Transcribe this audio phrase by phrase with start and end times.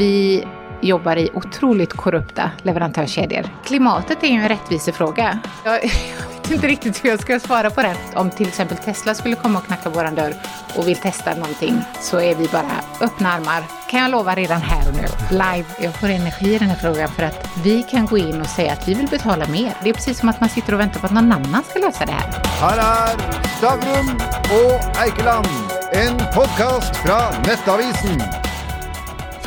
[0.00, 0.44] vi
[0.80, 3.44] jobbar i otroligt korrupta leverantörskedjor.
[3.64, 5.38] Klimatet är ju en rättvisefråga.
[5.64, 5.80] Jag,
[6.42, 7.96] vet inte riktigt hur jag ska svara på det.
[8.14, 10.34] Om till exempel Tesla skulle komma och knacka våran dörr
[10.76, 13.64] och vill testa någonting så är vi bara öppna armar.
[13.90, 15.64] Kan jag lova redan här och nu, live.
[15.80, 18.72] Jag får energi i den här frågan för att vi kan gå in och säga
[18.72, 19.72] att vi vill betala mer.
[19.82, 22.06] Det är precis som att man sitter och väntar på att någon annan ska lösa
[22.06, 22.42] det här.
[22.44, 23.18] Här är
[23.56, 24.16] Stavrum
[24.50, 25.46] och Eikeland,
[25.92, 28.49] en podcast från Nettavisen.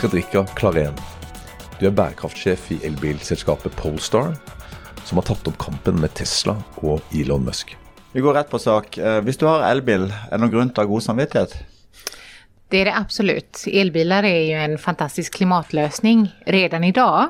[0.04, 0.94] Fredrika Klarén,
[1.80, 4.36] du är bärkraftchef i elbilselskapet Polestar,
[5.06, 7.78] som har tagit upp kampen med Tesla och Elon Musk.
[8.11, 8.97] Vi går rätt på sak.
[8.97, 11.56] Eh, Hvis du har elbil, er det noen grunn til å ha god samvittighet?
[12.70, 13.64] Det är det absolut.
[13.68, 17.30] Elbilar är ju en fantastisk klimatlösning redan idag.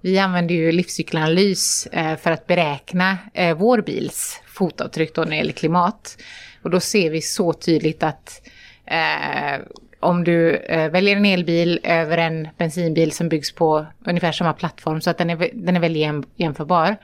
[0.00, 5.36] Vi använder ju livscykelanalys eh, för att beräkna eh, vår bils fotavtryck då när det
[5.36, 6.16] gäller klimat.
[6.62, 8.42] Och då ser vi så tydligt att
[8.86, 9.60] eh,
[10.00, 15.00] om du eh, väljer en elbil över en bensinbil som byggs på ungefär samma plattform
[15.00, 16.96] så att den är, den är väldigt jäm, jämförbar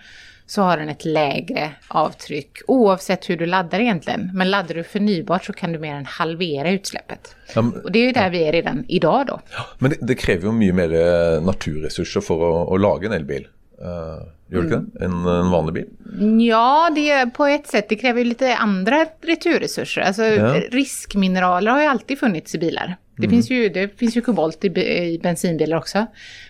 [0.48, 4.31] så har den ett lägre avtryck oavsett hur du laddar egentligen.
[4.34, 7.37] Men laddar du förnybart så kan du mer än halvera utsläppet.
[7.55, 9.41] Ja, men- Och det är ju där vi är redan idag då.
[9.78, 13.47] Men det, det kräver ju mycket mer eh, naturresurser för att, att laga en elbil.
[13.83, 15.05] Uh, gör det inte?
[15.05, 15.87] En, en vanlig bil?
[16.49, 17.89] Ja, det på ett sätt.
[17.89, 20.01] Det kräver ju lite andra returresurser.
[20.03, 20.61] Alltså Ja.
[20.71, 22.97] riskmineraler har ju alltid funnits i bilar.
[23.17, 26.07] Det, finns ju, det finns ju kobolt i, i bensinbilar också.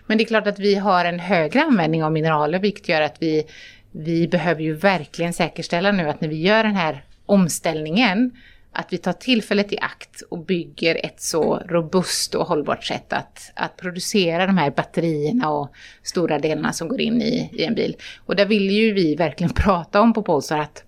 [0.06, 3.16] Men det är klart att vi har en högre användning av mineraler, vilket gör att
[3.18, 3.46] vi,
[3.92, 8.30] vi behöver ju verkligen säkerställa nu att när vi gör den här omställningen,
[8.78, 13.52] att vi tar tillfället i akt och bygger ett så robust och hållbart sätt att,
[13.54, 17.96] att producera de här batterierna och stora delarna som går in i, i en bil.
[18.18, 20.84] Och där vill ju vi verkligen prata om på Polestar att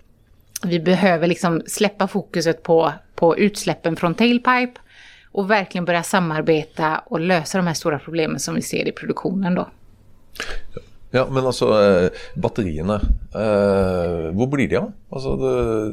[0.62, 4.80] vi behöver liksom släppa fokuset på, på utsläppen från tailpipe
[5.32, 9.54] och verkligen börja samarbeta och lösa de här stora problemen som vi ser i produktionen
[9.54, 9.68] då.
[11.10, 12.94] Ja, men alltså eh, batterierna,
[13.34, 14.92] eh, hvor blir de av?
[15.10, 15.36] Altså,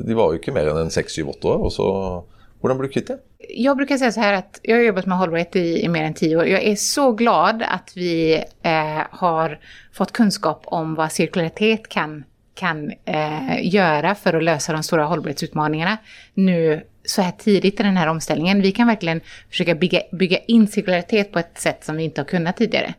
[0.08, 2.24] de var ju inte mer än 6-7-8 år, och så
[2.68, 3.18] hur blir du kvitt det?
[3.50, 6.14] Jag brukar säga så här att jag har jobbat med hållbarhet i, i mer än
[6.14, 6.46] tio år.
[6.46, 9.59] Jag är så glad att vi eh, har
[9.94, 12.24] fått kunskap om vad cirkularitet kan,
[12.56, 15.98] kan eh, göra för att lösa de stora hållbarhetsutmaningarna
[16.34, 18.62] nu så här tidigt i den här omställningen.
[18.62, 22.25] Vi kan verkligen försöka bygga, bygga in cirkularitet på ett sätt som vi inte har
[22.25, 22.94] kunnat tidigare.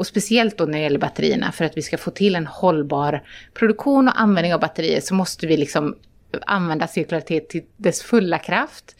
[0.00, 3.22] Och speciellt då när det gäller batterierna, för att vi ska få till en hållbar
[3.54, 5.96] produktion och användning av batterier så måste vi liksom
[6.46, 8.96] använda cirkularitet till dess fulla kraft.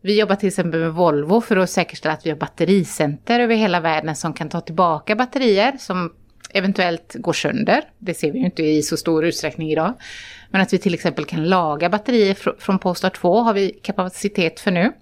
[0.00, 3.80] Vi jobbar till exempel med Volvo för att säkerställa att vi har battericenter över hela
[3.80, 6.12] världen som kan ta tillbaka batterier som
[6.50, 7.84] eventuellt går sönder.
[7.98, 9.94] Det ser vi ju inte i så stor utsträckning idag.
[10.50, 14.70] Men att vi till exempel kan laga batterier från Polestar 2 har vi kapacitet för
[14.70, 14.92] nu.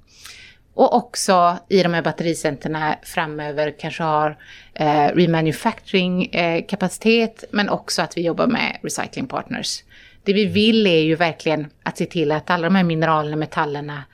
[0.75, 4.38] Och också i de här battericenterna framöver kanske har
[4.75, 9.82] eh, remanufacturing eh, kapacitet men också att vi jobbar med recycling partners.
[10.25, 14.04] Det vi vill är ju verkligen att se till att alla de här mineralerna, metallerna,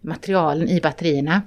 [0.00, 1.42] materialen i batterierna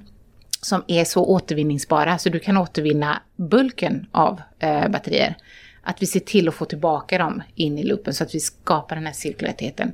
[0.60, 5.34] som är så återvinningsbara så du kan återvinna bulken av eh, batterier.
[5.82, 8.96] Att vi ser till att få tillbaka dem in i loopen så att vi skapar
[8.96, 9.92] den här cirkulariteten.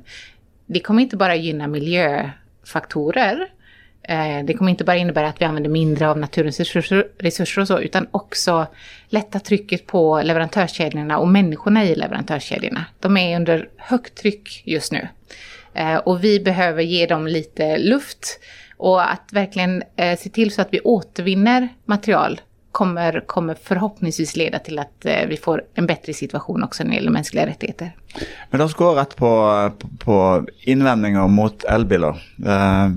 [0.65, 3.49] Det kommer inte bara gynna miljöfaktorer.
[4.03, 7.79] Eh, det kommer inte bara innebära att vi använder mindre av naturens resurser, och så,
[7.79, 8.67] utan också
[9.09, 12.85] lätta trycket på leverantörskedjorna och människorna i leverantörskedjorna.
[12.99, 15.07] De är under högt tryck just nu.
[15.73, 18.39] Eh, och vi behöver ge dem lite luft.
[18.77, 22.41] Och att verkligen eh, se till så att vi återvinner material
[22.71, 27.11] kommer, kommer förhoppningsvis leda till att vi får en bättre situation också när det gäller
[27.11, 27.95] mänskliga rättigheter.
[28.49, 32.23] Men då ska jag rett på, på invändningar mot elbilar.
[32.45, 32.89] Uh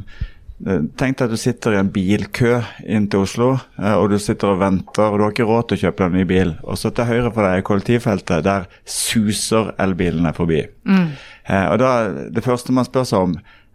[0.62, 3.48] Tenk deg at du sitter i en bilkø inn til Oslo,
[3.82, 6.12] eh, og du sitter og venter, og du har ikke råd til å kjøpe deg
[6.12, 6.52] en ny bil.
[6.62, 10.62] Og så til høyre for deg er kollektivfeltet, der suser elbilene forbi.
[10.86, 11.90] Eh, Og da,
[12.30, 13.34] det første man spør seg om,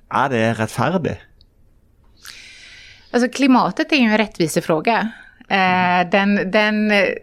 [0.10, 1.18] er det rettferdig?
[3.12, 5.12] Alltså klimatet är ju en rättvisefråga.
[5.50, 7.14] Eh, den, den, eh,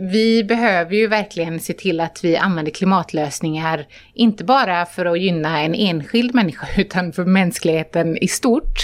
[0.00, 5.60] vi behöver ju verkligen se till att vi använder klimatlösningar, inte bara för att gynna
[5.62, 8.78] en enskild människa, utan för mänskligheten i stort.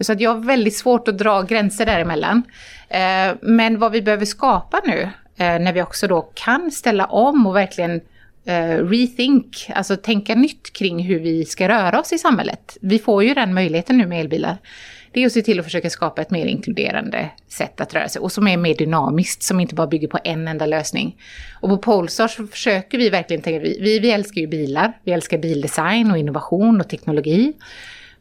[0.00, 2.42] Så att jag har väldigt svårt att dra gränser däremellan.
[2.88, 5.02] Eh, men vad vi behöver skapa nu,
[5.36, 8.00] eh, när vi också då kan ställa om och verkligen
[8.44, 12.76] eh, rethink, alltså tänka nytt kring hur vi ska röra oss i samhället.
[12.80, 14.56] Vi får ju den möjligheten nu med elbilar.
[15.12, 18.20] Det är att se till att försöka skapa ett mer inkluderande sätt att röra sig
[18.20, 21.16] och som är mer dynamiskt, som inte bara bygger på en enda lösning.
[21.60, 25.12] Och på Polestar så försöker vi verkligen tänka, vi, vi, vi älskar ju bilar, vi
[25.12, 27.52] älskar bildesign och innovation och teknologi.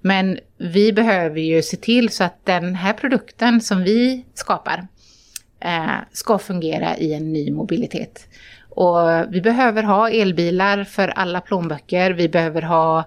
[0.02, 4.88] Men vi behöver ju se till så att den här produkten som vi skapar
[5.60, 8.28] eh, ska fungera i en ny mobilitet.
[8.70, 8.98] Och
[9.30, 13.04] vi behöver ha elbilar för alla plånböcker, vi behöver ha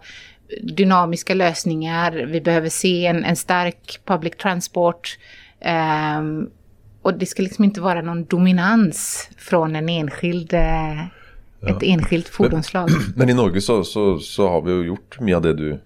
[0.62, 5.18] dynamiska lösningar, vi behöver se en, en stark public transport.
[6.18, 6.50] Um,
[7.02, 11.00] och det ska liksom inte vara någon dominans från en enskild, eh,
[11.60, 12.90] ett enskilt fordonsslag.
[12.90, 15.78] Men, men, i Norge så, så, så, har vi ju gjort mycket av det du,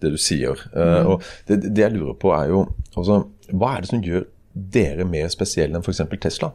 [0.00, 0.60] det du säger.
[0.76, 0.94] Eh, mm.
[0.94, 4.24] Uh, och det, det jag lurar på är ju, alltså, vad är det som gör
[4.72, 6.52] er mer speciella än för exempel Tesla?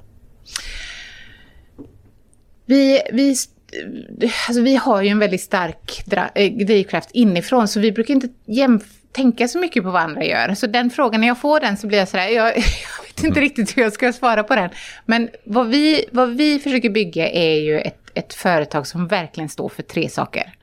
[2.66, 3.36] Vi, vi,
[4.48, 6.04] alltså vi har ju en väldigt stark
[6.36, 8.28] eh, drivkraft inifrån så vi brukar inte
[9.12, 10.54] tänka så mycket på vad andra gör.
[10.54, 13.40] Så den frågan, när jag får den så blir jag sådär, jag, jag vet inte
[13.40, 14.70] riktigt hur jag ska svara på den.
[15.06, 19.70] Men vad vi, vad vi försöker bygga är ju ett, ett företag som verkligen står
[19.70, 20.54] för tre saker.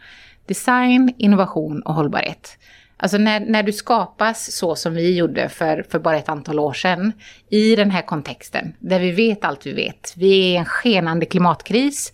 [0.46, 2.58] Design, innovation och hållbarhet.
[3.00, 6.72] Alltså när, när du skapas så som vi gjorde för, för bara ett antal år
[6.72, 7.12] sedan,
[7.48, 10.14] i den här kontexten, där vi vet allt vi vet.
[10.16, 12.12] Vi är i en skenande klimatkris,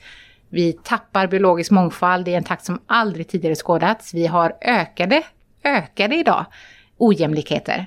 [0.54, 4.14] vi tappar biologisk mångfald i en takt som aldrig tidigare skådats.
[4.14, 5.22] Vi har ökade,
[5.64, 6.46] ökade idag
[6.96, 7.86] ojämlikheter.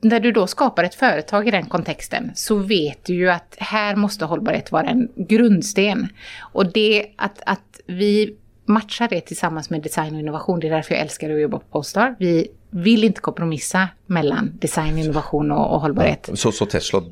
[0.00, 3.96] När du då skapar ett företag i den kontexten så vet du ju att här
[3.96, 6.08] måste hållbarhet vara en grundsten.
[6.52, 10.60] Och det att, att vi matcha det tillsammans med design och innovation.
[10.60, 12.14] Det är därför jag älskar att jobba på Polestar.
[12.18, 16.26] Vi vill inte kompromissa mellan design, innovation och, och hållbarhet.
[16.30, 17.02] Ja, så, så, Tesla,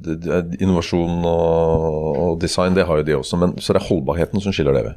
[0.61, 3.37] innovation och, och, design, det har ju det också.
[3.37, 4.95] Men så det är hållbarheten som skiljer det?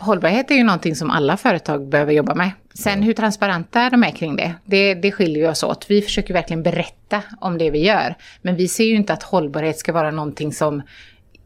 [0.00, 2.50] Hållbarhet är ju någonting som alla företag behöver jobba med.
[2.74, 5.86] Sen hur transparenta de är kring det, det, det skiljer oss åt.
[5.88, 8.14] Vi försöker verkligen berätta om det vi gör.
[8.42, 10.82] Men vi ser ju inte att hållbarhet ska vara någonting som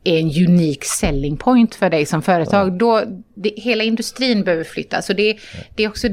[0.04, 2.68] är en unik selling point för dig som företag.
[2.68, 2.70] Ja.
[2.70, 3.02] Då,
[3.34, 5.02] det, hela industrin behöver flytta.
[5.02, 5.38] Så det,
[5.74, 6.08] det är också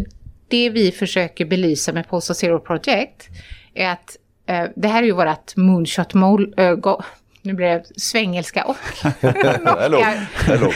[0.48, 3.30] det vi försöker belysa med Pulse Zero Project.
[3.74, 6.54] Är att eh, det här är ju vårt moonshot mål.
[6.58, 6.76] Äh,
[7.42, 8.78] nu blir det svengelska och
[9.22, 10.02] hello.
[10.34, 10.72] Hello.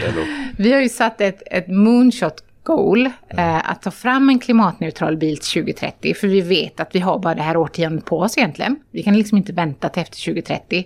[0.00, 0.22] Hello.
[0.58, 5.38] Vi har ju satt ett, ett moonshot goal eh, att ta fram en klimatneutral bil
[5.38, 6.14] till 2030.
[6.14, 8.76] För vi vet att vi har bara det här årtiondet på oss egentligen.
[8.90, 10.84] Vi kan liksom inte vänta till efter 2030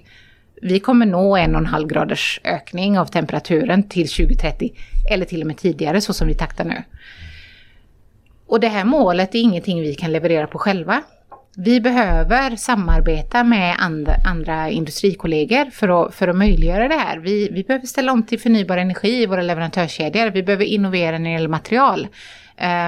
[0.63, 4.73] vi kommer nå en och en halv graders ökning av temperaturen till 2030
[5.11, 6.83] eller till och med tidigare så som vi taktar nu.
[8.47, 11.03] Och det här målet är ingenting vi kan leverera på själva.
[11.57, 17.19] Vi behöver samarbeta med andra, andra industrikollegor för att, för att möjliggöra det här.
[17.19, 20.31] Vi, vi behöver ställa om till förnybar energi i våra leverantörskedjor.
[20.31, 22.09] Vi behöver innovera när det gäller material.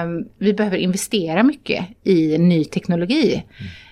[0.05, 3.45] Um, vi behöver investera mycket i ny teknologi.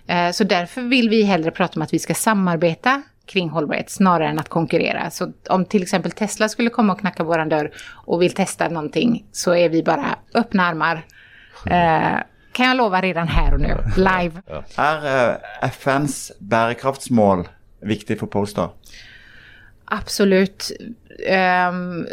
[0.08, 0.26] Mm.
[0.26, 4.28] Uh, så därför vill vi hellre prata om att vi ska samarbeta kring hållbarhet snarare
[4.28, 5.10] än att konkurrera.
[5.10, 7.70] Så om till exempel Tesla skulle komma och knacka våran dörr
[8.06, 11.06] och vill testa någonting så är vi bara öppna armar.
[11.66, 12.18] Eh,
[12.52, 14.42] kan jag lova redan här och nu, live.
[14.76, 17.48] Är uh, FNs bärkraftsmål
[17.80, 18.70] viktigt för Polestar?
[19.84, 20.70] Absolut.
[21.68, 22.06] Um,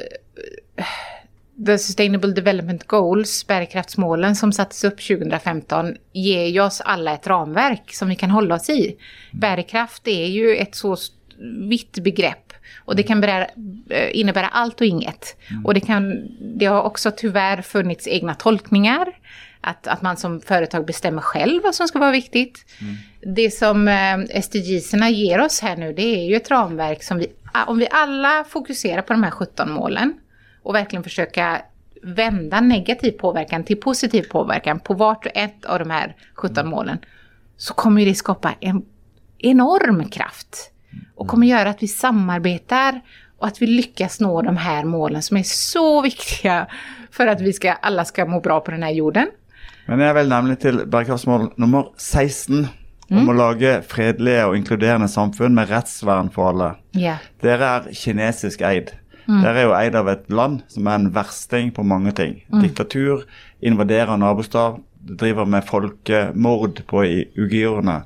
[1.65, 7.93] The Sustainable Development Goals, bärkraftsmålen som sattes upp 2015, ger ju oss alla ett ramverk
[7.93, 8.97] som vi kan hålla oss i.
[9.31, 10.97] Bärkraft är ju ett så
[11.69, 12.53] vitt begrepp
[12.85, 13.47] och det kan bära,
[13.89, 15.37] eh, innebära allt och inget.
[15.65, 19.07] Och det, kan, det har också tyvärr funnits egna tolkningar.
[19.61, 22.65] Att, att man som företag bestämmer själv vad som ska vara viktigt.
[22.81, 22.95] Mm.
[23.35, 27.27] Det som eh, SDGs-erna ger oss här nu, det är ju ett ramverk som vi,
[27.67, 30.13] om vi alla fokuserar på de här 17 målen,
[30.63, 31.61] och verkligen försöka
[32.03, 36.97] vända negativ påverkan till positiv påverkan på vart och ett av de här 17 målen
[37.57, 38.85] så kommer det skapa en
[39.37, 40.71] enorm kraft
[41.15, 43.01] och kommer göra att vi samarbetar
[43.37, 46.67] och att vi lyckas nå de här målen som är så viktiga
[47.11, 49.27] för att vi ska, alla ska må bra på den här jorden.
[49.85, 52.67] Men jag vill nämligen till bärkraftsmål nummer 16
[53.09, 53.23] mm.
[53.23, 56.75] om att lage fredliga och inkluderande samfund med rättsvärn för alla.
[56.91, 57.17] Yeah.
[57.41, 58.91] Det är kinesisk eid.
[59.29, 59.41] Mm.
[59.45, 62.39] Der er jo eid av et land som er en versting på mange ting.
[62.49, 62.63] Mm.
[62.65, 63.27] Diktatur,
[63.61, 67.03] invaderer nabostat, driver med folkemord på
[67.37, 68.01] uigurene.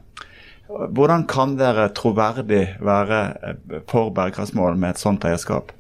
[0.68, 5.72] Hvordan kan dere troverdig være eh, for bärkraftsmål med ett sånt eierskap?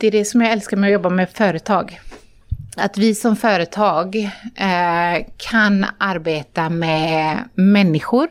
[0.00, 2.00] Det är det som jag älskar med att jobba med företag.
[2.76, 4.16] Att vi som företag
[4.56, 8.28] eh, kan arbeta med människor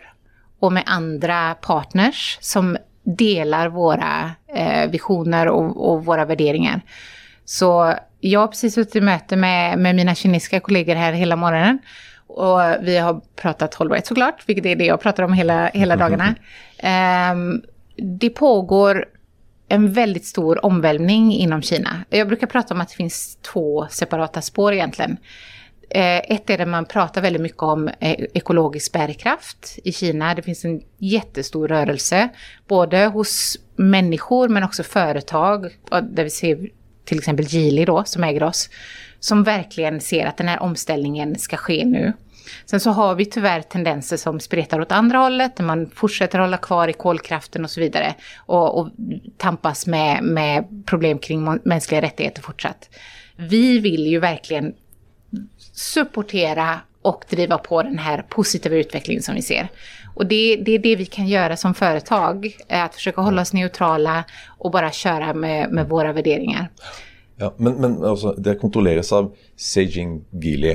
[0.59, 2.77] och med andra partners som
[3.17, 4.31] delar våra
[4.89, 6.81] visioner och, och, våra värderingar.
[7.45, 11.79] Så jag har precis suttit i möte med, med mina kinesiska kollegor här hela morgonen.
[12.27, 16.35] Och vi har pratat hållbarhet såklart, vilket är det jag pratar om hela, hela dagarna.
[17.33, 17.61] Um,
[17.95, 19.05] det pågår
[19.67, 22.05] en väldigt stor omvälvning inom Kina.
[22.09, 25.17] Jag brukar prata om att det finns två separata spår egentligen.
[25.89, 30.35] Eh, ett är där man pratar väldigt mycket om eh, ekologisk bärkraft i Kina.
[30.35, 32.29] Det finns en jättestor rörelse,
[32.67, 36.69] både hos människor men också företag, där vi ser
[37.05, 38.69] till exempel Geely då, som äger oss,
[39.19, 42.13] som verkligen ser att den här omställningen ska ske nu.
[42.65, 46.57] Sen så har vi tyvärr tendenser som spretar åt andra hållet, där man fortsätter hålla
[46.57, 48.15] kvar i kolkraften och så vidare.
[48.37, 48.89] Och, och
[49.37, 52.89] tampas med, med problem kring mänskliga rättigheter fortsatt.
[53.35, 54.73] Vi vill ju verkligen
[55.73, 59.67] supportera och driva på den här positiva utvecklingen som vi ser.
[60.13, 64.23] Och det, det, är det vi kan göra som företag, att försöka hålla oss neutrala
[64.57, 66.69] och bara köra med, med våra värderingar.
[67.37, 70.71] Ja, men, men altså, det kontrolleres av Seijing Gili.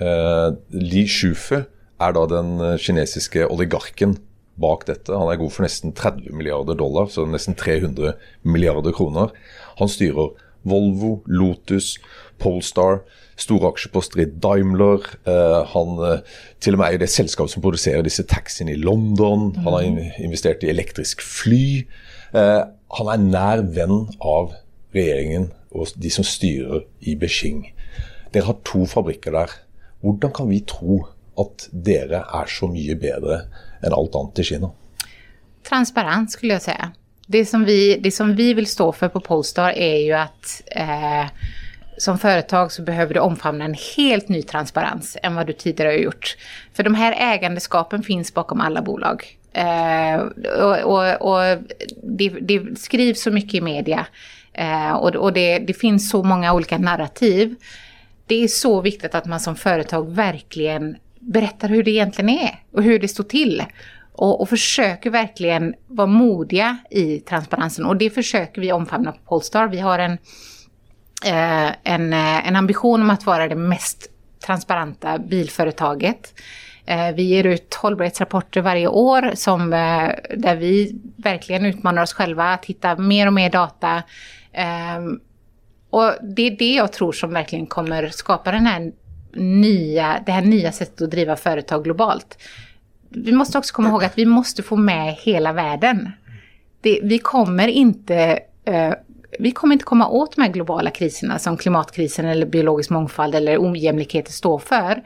[0.00, 1.64] Eh, Li Shufe
[1.98, 4.16] är då den eh, kinesiska oligarken
[4.54, 5.18] bak detta.
[5.18, 9.30] Han är god för nästan 30 miljarder dollar, så nästan 300 miljarder kronor.
[9.76, 10.30] Han styrer
[10.62, 11.94] Volvo, Lotus,
[12.38, 13.00] Polestar,
[13.38, 15.04] store aksjeposter i Daimler.
[15.28, 16.24] Eh, han eh,
[16.62, 19.52] til og med er jo det selskapet som produserer disse taxiene i London.
[19.62, 21.84] Han har in investert i elektrisk fly.
[22.34, 22.62] Eh,
[22.98, 24.56] han er nær venn av
[24.96, 27.66] regjeringen og de som styrer i Beijing.
[28.32, 29.52] Dere har to fabrikker der.
[30.02, 31.02] Hvordan kan vi tro
[31.38, 33.44] at dere er så mye bedre
[33.84, 34.72] enn alt annet i Kina?
[35.68, 36.92] Transparens skulle jag säga.
[37.26, 41.26] Det som, vi, det som vi vill stå för på Polestar är ju att eh,
[41.98, 45.98] som företag så behöver du omfamna en helt ny transparens än vad du tidigare har
[45.98, 46.36] gjort.
[46.74, 49.38] För de här ägandeskapen finns bakom alla bolag.
[49.52, 50.20] Eh,
[50.62, 51.58] och, och, och
[52.02, 54.06] det, det, skrivs så mycket i media
[54.52, 57.54] eh, och, och det, det, finns så många olika narrativ.
[58.26, 62.82] Det är så viktigt att man som företag verkligen berättar hur det egentligen är och
[62.82, 63.64] hur det står till.
[64.12, 67.86] Och, och försöker verkligen vara modiga i transparensen.
[67.86, 69.68] Och det försöker vi omfamna på Polestar.
[69.68, 70.18] Vi har en
[71.24, 74.10] Eh, en, eh, en ambition om att vara det mest
[74.46, 76.34] transparenta bilföretaget.
[76.86, 82.44] Eh, vi ger ut hållbarhetsrapporter varje år som, eh, där vi verkligen utmanar oss själva
[82.44, 84.02] att hitta mer och mer data.
[84.52, 85.20] Ehm,
[85.90, 88.92] och det är det jag tror som verkligen kommer skapa den här
[89.32, 92.38] nya, det här nya sättet att driva företag globalt.
[93.08, 96.10] Vi måste också komma ihåg att vi måste få med hela världen.
[96.80, 98.92] Det, vi kommer inte eh,
[99.38, 103.58] vi kommer inte komma åt de här globala kriserna som klimatkrisen eller biologisk mångfald eller
[103.58, 105.02] ojämlikheter står för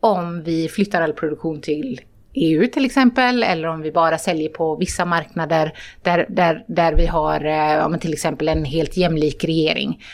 [0.00, 2.00] om vi flyttar all produktion till
[2.34, 7.06] EU till exempel, eller om vi bara säljer på vissa marknader där, där, där vi
[7.06, 10.04] har ja, till exempel en helt jämlik regering.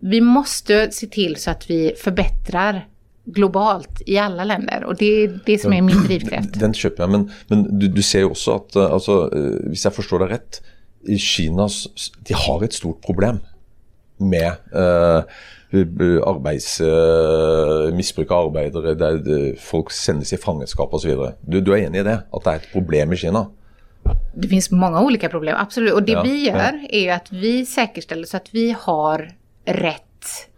[0.00, 2.86] Vi måste se till så att vi förbättrar
[3.24, 6.60] globalt i alla länder och det är det som är min drivkraft.
[6.60, 10.18] Den köper jag, men, men du, du ser ju också att, alltså, om jag förstår
[10.18, 10.62] det rätt,
[11.18, 11.68] Kina
[12.28, 13.38] de har et stort problem
[14.18, 15.22] med uh,
[16.26, 21.14] arbeids, uh, misbruk av arbeidere, der folk sendes i fangenskap osv.
[21.40, 22.18] Du, du är enig i det?
[22.32, 23.46] Att det är ett problem i Kina?
[24.34, 25.92] Det finns många olika problem, absolut.
[25.92, 26.88] Och det ja, vi gör ja.
[26.88, 29.30] är att vi säkerställer så att vi har
[29.64, 30.02] rätt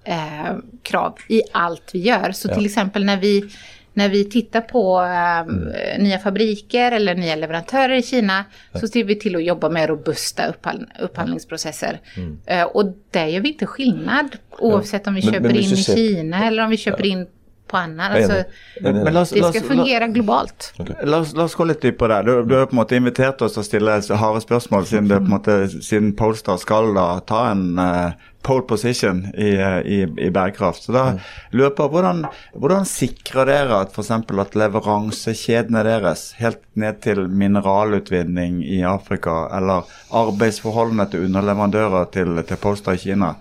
[0.04, 2.32] eh, krav i allt vi gör.
[2.32, 2.54] Så ja.
[2.54, 3.50] till exempel när vi
[3.94, 8.44] när vi tittar på äh, nya fabriker eller nya leverantörer i Kina
[8.74, 12.00] så ser vi till att jobba med robusta upphandl upphandlingsprocesser.
[12.16, 12.38] Mm.
[12.46, 15.76] Äh, och där gör vi inte skillnad oavsett om vi men, köper men in i
[15.76, 17.12] Kina eller om vi köper ja.
[17.12, 17.26] in
[17.70, 18.12] på annan.
[18.12, 18.42] Alltså,
[18.80, 20.72] men, det ska fungera globalt.
[20.78, 20.96] Okay.
[21.04, 22.22] La, oss, la oss gå litt dypere der.
[22.22, 25.20] Du, du har på en måte invitert oss til å stille harde spørsmål, siden, det,
[25.22, 29.50] på en måte, siden Polestar skal da ta en uh, pole position i,
[29.84, 30.82] i, i, bærekraft.
[30.86, 31.22] Så da mm.
[31.56, 32.24] lurer på hvordan,
[32.56, 34.12] hvordan sikrer dere at f.eks.
[34.14, 42.62] at leveransekjedene deres, helt ned til mineralutvinning i Afrika, eller arbeidsforholdene til underleverandører til, til
[42.62, 43.34] Polestar i Kina,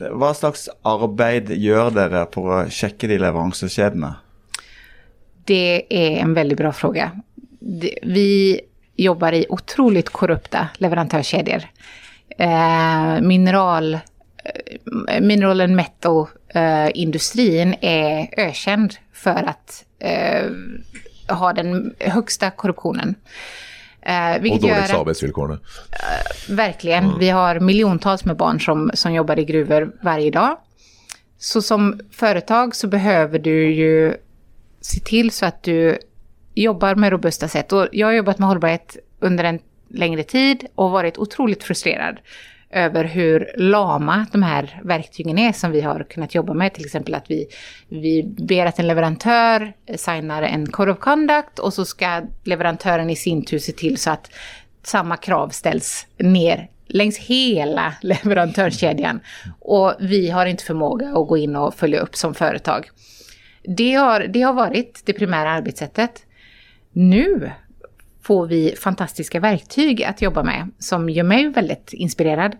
[0.00, 4.14] hva slags arbeid gjør dere for å sjekke de leveransekjedene?
[5.44, 7.10] Det är en väldigt bra fråga.
[8.02, 8.60] Vi
[8.96, 11.62] jobbar i otroligt korrupta leverantörskedjor.
[12.38, 14.00] Eh, mineral, eh,
[15.20, 20.50] mineral and metal-industrin eh, är ökänd för att eh,
[21.28, 23.14] ha den högsta korruptionen.
[24.02, 25.52] Eh, och dåligt gör, arbetsvillkor.
[25.52, 27.04] Eh, verkligen.
[27.04, 27.18] Mm.
[27.18, 30.56] Vi har miljontals med barn som, som jobbar i gruvor varje dag.
[31.38, 34.14] Så som företag så behöver du ju
[34.80, 35.98] se till så att du
[36.54, 37.72] jobbar med robusta sätt.
[37.72, 42.16] Och jag har jobbat med hållbarhet under en längre tid och varit otroligt frustrerad
[42.72, 46.74] över hur lama de här verktygen är som vi har kunnat jobba med.
[46.74, 47.46] Till exempel att vi,
[47.88, 53.16] vi ber att en leverantör signar en code of conduct och så ska leverantören i
[53.16, 54.30] sin tur se till så att
[54.82, 59.20] samma krav ställs ner längs hela leverantörskedjan.
[59.60, 62.90] Och vi har inte förmåga att gå in och följa upp som företag.
[63.64, 66.26] Det har, det har varit det primära arbetssättet.
[66.92, 67.50] Nu
[68.22, 72.56] får vi fantastiska verktyg att jobba med som gör mig väldigt inspirerad.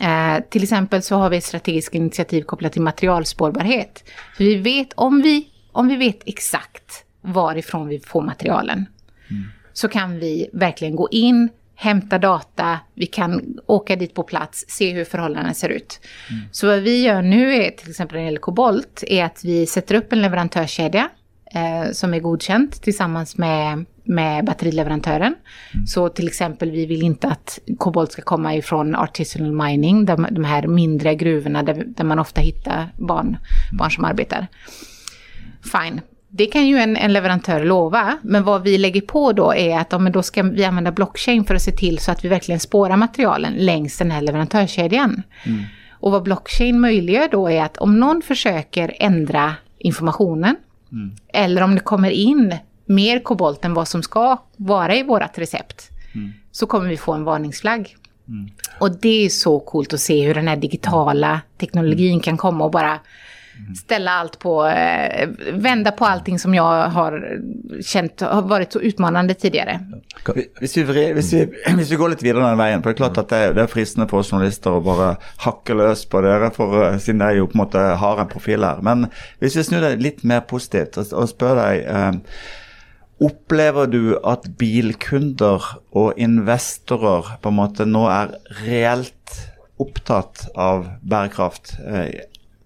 [0.00, 4.04] Eh, till exempel så har vi ett strategiskt initiativ kopplat till materialspårbarhet.
[4.36, 8.86] För vi vet, om, vi, om vi vet exakt varifrån vi får materialen
[9.30, 9.42] mm.
[9.72, 14.92] så kan vi verkligen gå in, hämta data, vi kan åka dit på plats, se
[14.92, 16.00] hur förhållandena ser ut.
[16.30, 16.42] Mm.
[16.52, 19.66] Så vad vi gör nu är till exempel när det gäller kobolt är att vi
[19.66, 21.08] sätter upp en leverantörskedja
[21.54, 25.34] eh, som är godkänt tillsammans med, med batterileverantören.
[25.74, 25.86] Mm.
[25.86, 30.44] Så till exempel vi vill inte att kobolt ska komma ifrån artisanal mining, de, de
[30.44, 33.36] här mindre gruvorna där, där man ofta hittar barn,
[33.78, 34.46] barn som arbetar.
[35.72, 36.00] Fine,
[36.36, 39.92] det kan ju en, en, leverantör lova, men vad vi lägger på då är att
[39.92, 42.60] ja, men då ska vi använda blockchain för att se till så att vi verkligen
[42.60, 45.22] spårar materialen längs den här leverantörskedjan.
[45.46, 45.62] Mm.
[45.90, 50.56] Och vad blockchain möjliggör då är att om någon försöker ändra informationen,
[50.92, 51.16] mm.
[51.32, 55.90] eller om det kommer in mer kobolt än vad som ska vara i vårt recept,
[56.14, 56.32] mm.
[56.52, 57.96] så kommer vi få en varningsflagg.
[58.28, 58.50] Mm.
[58.78, 62.70] Och det är så coolt att se hur den här digitala teknologin kan komma och
[62.70, 63.00] bara
[63.76, 67.40] ställa allt på, eh, vända på allting som jag har
[67.82, 69.80] känt har varit så utmanande tidigare.
[70.60, 73.20] Hvis vi, hvis vi, hvis vi går litt videre den veien, for det er klart
[73.22, 75.14] at det, det er fristende for oss journalister å bare
[75.44, 78.66] hakke løs på dere, for, eh, siden dere jo på en måte har en profil
[78.66, 78.82] her.
[78.82, 79.08] Men
[79.42, 82.12] hvis vi snur det litt mer positivt og spør deg eh,
[83.22, 85.62] Opplever du at bilkunder
[85.94, 89.36] og investorer på en måte nå er reelt
[89.78, 91.76] opptatt av bærekraft?
[91.86, 92.24] Eh,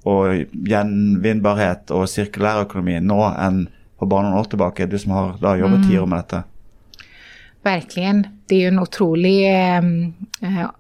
[0.08, 3.66] og gjenvinnbarhet og sirkulærøkonomi nå enn
[3.98, 6.02] för bara några år tillbaka, du som har da jobbat mm.
[6.02, 6.42] år med detta?
[7.68, 8.26] Verkligen.
[8.46, 10.70] Det är ju en otrolig ehm, eh,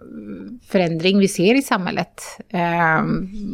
[0.68, 2.22] förändring vi ser i samhället.
[2.48, 3.02] Eh,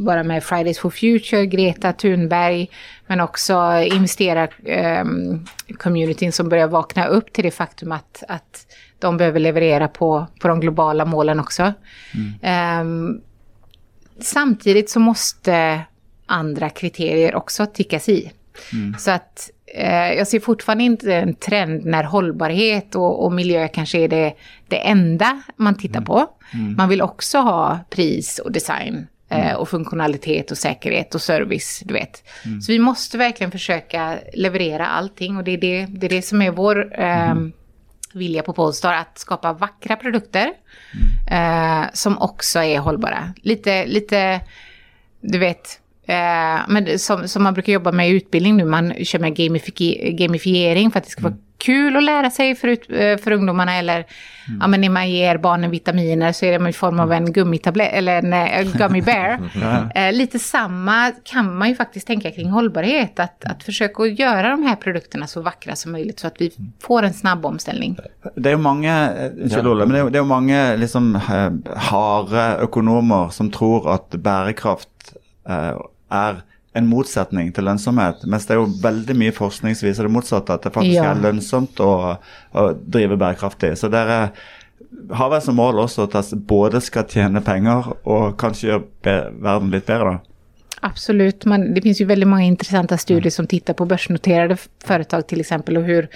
[0.04, 2.70] bara med Fridays for Future, Greta Thunberg,
[3.06, 8.66] men också investerar-communityn ehm, som börjar vakna upp till det faktum att, att
[8.98, 11.72] de behöver leverera på, på de globala målen också.
[12.14, 12.34] Mm.
[12.42, 12.84] Eh,
[14.20, 15.80] samtidigt så måste
[16.26, 18.32] andra kriterier också tickas i.
[18.72, 18.94] Mm.
[18.98, 19.63] Så att eh,
[20.16, 24.34] jag ser fortfarande inte en trend när hållbarhet och, och miljö kanske är det,
[24.68, 26.06] det enda man tittar mm.
[26.06, 26.26] på.
[26.54, 26.76] Mm.
[26.76, 29.56] Man vill också ha pris och design eh, mm.
[29.56, 32.24] och funktionalitet och säkerhet och service, du vet.
[32.44, 32.60] Mm.
[32.60, 36.42] Så vi måste verkligen försöka leverera allting och det är det, det, är det som
[36.42, 37.34] är vår eh,
[38.14, 40.52] vilja på Polestar att skapa vackra produkter
[41.30, 43.34] eh, som också är hållbara.
[43.42, 44.40] Lite, lite
[45.20, 49.18] du vet, eh, men som, som man brukar jobba med i utbildning nu, man kör
[49.18, 49.36] med
[50.18, 53.30] gamifiering för att det ska vara mm kul att lära sig för, ut, eh, för
[53.30, 53.76] ungdomarna.
[53.76, 54.60] Eller mm.
[54.60, 57.92] ja, men när man ger barnen vitaminer så är det i form av en gummitablett
[57.92, 59.40] eller en uh, gummy bear.
[59.94, 63.20] eh, lite samma kan man ju faktiskt tänka kring hållbarhet.
[63.20, 67.02] Att, att försöka göra de här produkterna så vackra som möjligt så att vi får
[67.02, 67.98] en snabb omställning.
[68.34, 69.12] Det är många,
[69.42, 71.20] unnskyld Olle, men det är, det är många liksom,
[71.76, 74.88] harde ekonomer som tror att bärkraft
[76.08, 78.16] är en motsättning till lönsamhet.
[78.24, 81.04] Men det är ju väldigt mycket forskning som visar det motsatta, att det faktiskt ja.
[81.04, 82.20] är lönsamt att,
[82.52, 83.78] att driva bärkraftigt.
[83.78, 84.28] Så där är,
[85.10, 89.86] har vi som mål också att både ska tjäna pengar och kanske göra världen lite
[89.86, 90.04] bättre.
[90.04, 90.20] Då.
[90.80, 95.40] Absolut, Man, det finns ju väldigt många intressanta studier som tittar på börsnoterade företag till
[95.40, 96.08] exempel och hur,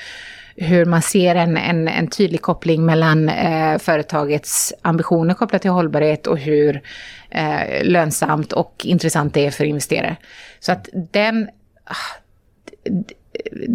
[0.57, 6.27] hur man ser en, en, en tydlig koppling mellan eh, företagets ambitioner kopplat till hållbarhet
[6.27, 6.83] och hur
[7.31, 10.17] eh, lönsamt och intressant det är för investerare.
[10.61, 11.49] Så att den...
[11.85, 12.21] Ah,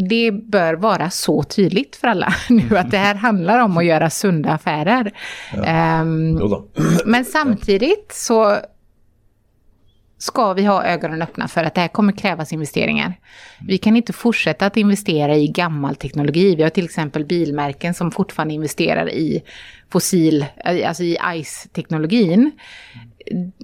[0.10, 4.10] det bör vara så tydligt för alla nu att det här handlar om att göra
[4.10, 5.12] sunda affärer.
[5.54, 6.02] Ja.
[6.02, 6.40] Um,
[7.06, 8.58] men samtidigt så
[10.24, 13.14] ska vi ha ögonen öppna för att det här kommer krävas investeringar.
[13.68, 16.56] Vi kan inte fortsätta att investera i gammal teknologi.
[16.56, 19.44] Vi har till exempel bilmärken som fortfarande investerar i
[19.90, 20.46] fossil,
[20.86, 22.52] alltså i ICE-teknologin.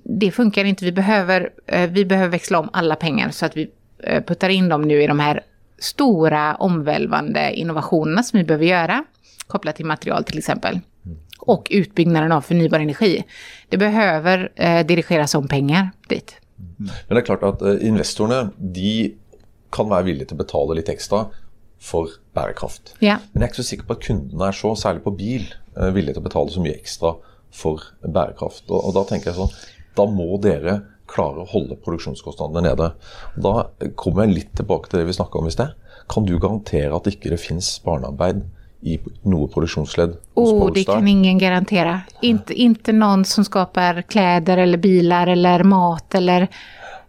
[0.03, 0.85] Det funkar inte.
[0.85, 3.69] Vi behöver, eh, vi behöver växla om alla pengar så att vi
[4.03, 5.41] eh, puttar in dem nu i de här
[5.77, 9.03] stora omvälvande innovationerna som vi behöver göra,
[9.47, 10.79] kopplat till material till exempel.
[11.39, 13.23] Och utbyggnaden av förnybar energi.
[13.69, 16.39] Det behöver eh, dirigeras om pengar dit.
[16.77, 19.15] Men det är klart att eh, investerarna, de
[19.71, 21.25] kan vara villiga att betala lite extra
[21.79, 22.95] för bärkraft.
[22.99, 23.17] Ja.
[23.31, 25.85] Men jag är inte så säker på att kunderna är så, särskilt på bil, eh,
[25.85, 27.15] villiga att betala så mycket extra
[27.51, 28.69] för bärkraft.
[28.69, 29.49] Och, och då tänker jag så,
[29.95, 32.91] då måste dere klara att hålla produktionskostnaderna nere.
[33.35, 35.69] Och då kommer jag lite tillbaka till det vi snackade om i sted.
[36.07, 38.41] Kan du garantera att det inte finns barnarbete
[38.81, 40.13] i något produktionsled?
[40.33, 42.01] Oh, det kan ingen garantera.
[42.21, 46.47] Inte, inte någon som skapar kläder eller bilar eller mat eller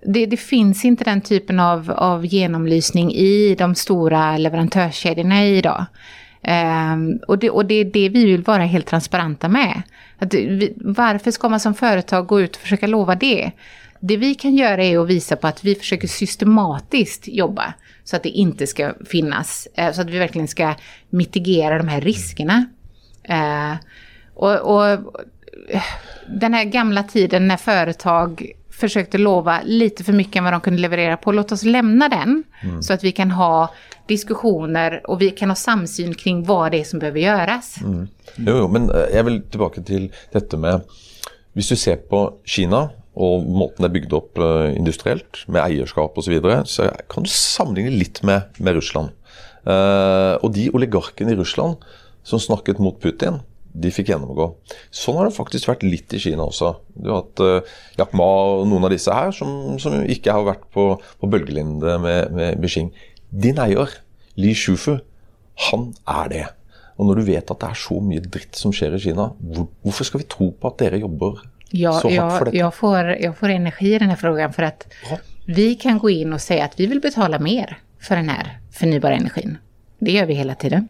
[0.03, 5.85] det, det, finns inte den typen av, av genomlysning i de stora leverantörskedjorna idag.
[6.95, 9.83] Um, och, det, och det är det vi vill vara helt transparenta med.
[10.19, 13.51] Att vi, varför ska man som företag gå ut och försöka lova det?
[14.01, 18.23] Det vi kan göra är att visa på att vi försöker systematiskt jobba så att
[18.23, 20.75] det inte ska finnas, uh, så att vi verkligen ska
[21.11, 22.67] mitigera de här riskerna.
[23.31, 23.77] Uh,
[24.35, 25.15] och, och
[26.29, 30.83] den här gamla tiden när företag försökte lova lite för mycket än vad de kunde
[30.83, 31.33] leverera på.
[31.33, 32.83] Låt oss lämna den mm.
[32.83, 33.75] så att vi kan ha
[34.07, 37.77] diskussioner och vi kan ha samsyn kring vad det är som behöver göras.
[37.81, 38.09] Mm.
[38.37, 40.81] Jo, jo, men eh, jag vill tillbaka till detta med, om
[41.53, 46.17] du ser på Kina och måten det er bygd upp uh, eh, industriellt med ägarskap
[46.17, 49.11] och så vidare, så kan du sammenligne lite med, med Ryssland.
[49.67, 51.77] Uh, eh, och de oligarkerna i Ryssland
[52.23, 54.55] som snakket mot Putin, de fick genomgå.
[54.91, 56.77] Så har det faktiskt varit lite i Kina också.
[56.95, 57.61] Du har hatt uh,
[57.99, 61.99] Jack Ma och noen av disse här som, som inte har varit på, på bölgelinde
[61.99, 62.95] med, med Beijing.
[63.29, 63.89] Din eier,
[64.35, 64.99] Li Shufu,
[65.71, 66.49] han är det.
[66.97, 69.67] Och när du vet att det är så mycket dritt som sker i Kina, hvor,
[69.83, 72.57] varför ska vi tro på att dere jobbar ja, detta?
[72.57, 75.19] Jag får, jag får energi i den här frågan för att Bra.
[75.47, 79.15] vi kan gå in och säga att vi vill betala mer för den här förnybara
[79.15, 79.59] energin.
[79.99, 80.89] Det gör vi hela tiden.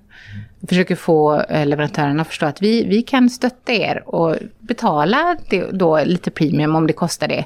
[0.61, 5.37] Vi försöker få eh, leverantörerna att förstå att vi, vi kan stötta er och betala
[5.73, 7.45] då lite premium om det kostar det.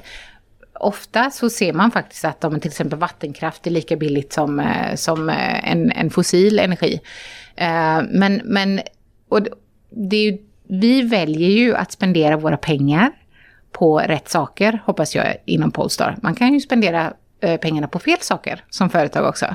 [0.73, 4.95] Ofta så ser man faktiskt att om till exempel vattenkraft är lika billigt som, eh,
[4.95, 6.99] som eh, en, en fossil energi.
[8.09, 8.81] Men, men
[9.29, 9.39] och
[9.89, 13.11] det är ju, vi väljer ju att spendera våra pengar
[13.77, 16.17] på rätt saker, hoppas jag, inom Polestar.
[16.21, 17.13] Man kan ju spendera
[17.45, 19.45] Eh, pengarna på fel saker som företag också.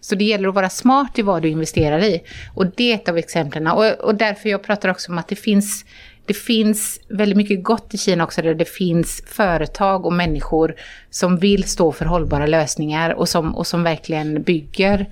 [0.00, 2.22] Så det gäller att vara smart i vad du investerar i.
[2.54, 3.66] Och det är ett av exemplen.
[3.66, 5.84] Och, och därför jag pratar också om att det finns,
[6.26, 10.74] det finns väldigt mycket gott i Kina också där det finns företag och människor
[11.10, 15.06] som vill stå för hållbara lösningar och som, och som verkligen bygger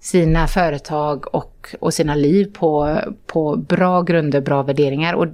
[0.00, 5.14] sina företag och, och sina liv på, på bra grunder, bra värderingar.
[5.14, 5.26] Och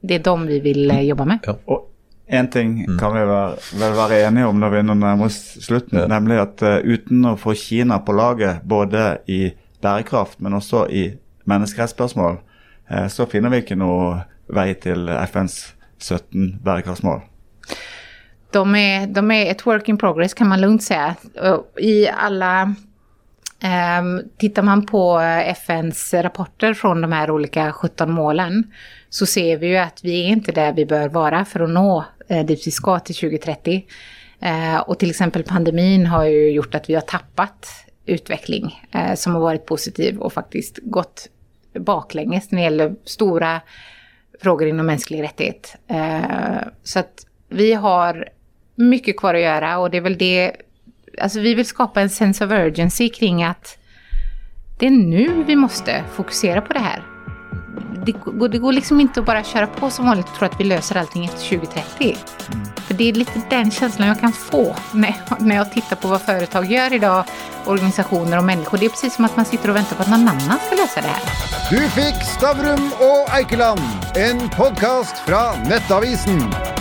[0.00, 1.38] det är de vi vill eh, jobba med.
[1.42, 1.58] Ja.
[1.64, 1.92] Och
[2.26, 2.98] en ting mm.
[2.98, 3.20] kan vi
[3.78, 6.06] vel være enige om når vi nærmer oss slutten, ja.
[6.10, 11.06] nemlig at uh, uten å få Kina på laget både i bærekraft, men også i
[11.46, 12.40] menneskerettsspørsmål,
[12.90, 15.60] uh, så finner vi ikke noe vei til FNs
[16.02, 17.22] 17 bærekraftsmål.
[18.50, 21.14] De är, de är ett work in progress kan man lugnt säga.
[21.78, 22.74] I alla
[24.00, 28.72] Um, tittar man på FNs rapporter från de här olika 17 målen
[29.16, 32.04] så ser vi ju att vi är inte där vi bör vara för att nå
[32.28, 33.86] eh, dit vi ska till 2030.
[34.40, 37.66] Eh, och till exempel pandemin har ju gjort att vi har tappat
[38.06, 41.28] utveckling eh, som har varit positiv och faktiskt gått
[41.78, 43.60] baklänges när det gäller stora
[44.42, 45.76] frågor inom mänsklig rättighet.
[45.88, 48.28] Eh, så att vi har
[48.74, 50.52] mycket kvar att göra och det är väl det,
[51.20, 53.78] alltså vi vill skapa en sense of urgency kring att
[54.78, 57.15] det är nu vi måste fokusera på det här
[58.04, 60.60] det, går, det går liksom inte att bara köra på som vanligt och tro att
[60.60, 62.16] vi löser allting efter 2030.
[62.52, 62.66] Mm.
[62.76, 66.22] För det är lite den känslan jag kan få när när jag tittar på vad
[66.22, 67.24] företag gör idag,
[67.64, 68.78] organisationer och människor.
[68.78, 71.00] Det är precis som att man sitter och väntar på att någon annan ska lösa
[71.00, 71.22] det här.
[71.70, 73.80] Du fick Stavrum och Eikeland,
[74.14, 76.75] en podcast från Nettavisen.